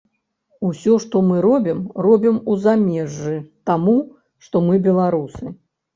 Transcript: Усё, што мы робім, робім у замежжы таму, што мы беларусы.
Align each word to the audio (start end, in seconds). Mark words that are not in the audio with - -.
Усё, 0.69 0.93
што 1.03 1.19
мы 1.27 1.35
робім, 1.47 1.83
робім 2.07 2.39
у 2.53 2.57
замежжы 2.63 3.35
таму, 3.71 3.97
што 4.47 4.55
мы 4.71 4.83
беларусы. 4.89 5.45